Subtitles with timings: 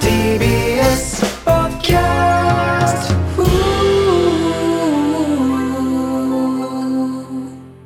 [0.00, 3.14] TBS ポッキャスト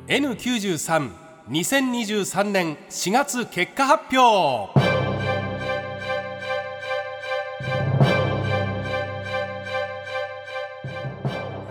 [0.09, 4.77] N932023 年4月結果発表。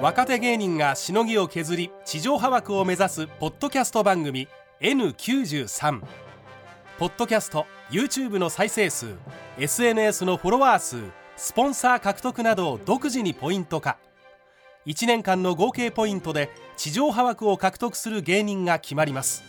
[0.01, 4.49] 若手芸人がしのぎを削り地上波枠を目指すポッドキャスト番組
[4.81, 6.01] N93
[7.01, 9.07] ポッドキャスト YouTube の再生数
[9.59, 10.99] SNS のフォロワー数
[11.35, 13.97] スポンサー獲得などを独自にポイント化。
[14.85, 19.43] 1年間の合計ポイントで地上波枠を獲得する芸人が決まります。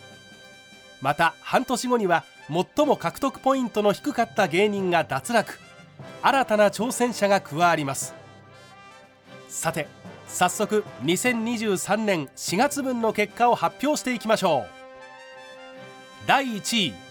[1.01, 5.59] また半年後には最も獲得ポイントの低かった芸人が脱落。
[6.21, 8.15] 新たな挑戦者が加わります。
[9.49, 9.87] さて
[10.25, 14.65] 早速2023年4月分の結果を発表していきましょう。
[16.25, 17.10] 第1位。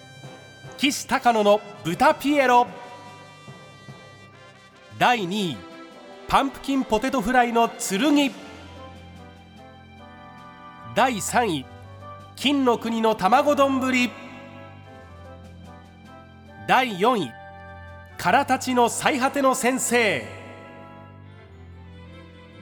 [0.78, 2.66] 岸高野の豚ピエロ。
[4.98, 5.56] 第2位
[6.28, 8.32] パンプキンポテトフライの剣。
[10.94, 11.66] 第3位
[12.36, 13.80] 金の国の卵丼。
[16.68, 17.32] 第4位
[18.16, 20.24] からたちの最果ての先生。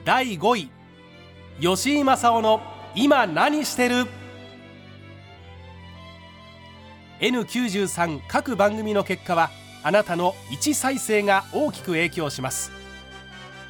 [0.05, 0.69] 第5位
[1.59, 2.61] 吉井正夫の
[2.95, 4.07] 今何してる？
[7.19, 9.49] N93 各番組の結果は
[9.83, 12.71] あなたの1再生が大きく影響します。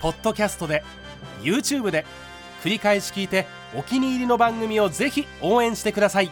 [0.02, 0.84] ポッドキャストで
[1.42, 2.06] YouTube で
[2.64, 6.32] 繰り返し聞いてお気に入りの番組をぜひ応援してください。